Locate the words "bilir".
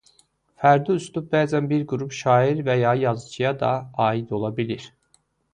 4.63-4.93